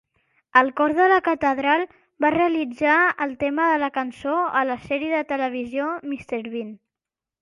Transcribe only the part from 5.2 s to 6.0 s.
televisió